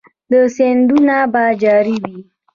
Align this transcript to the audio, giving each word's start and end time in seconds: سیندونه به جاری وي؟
سیندونه 0.55 1.17
به 1.31 1.43
جاری 1.61 1.97
وي؟ 2.03 2.17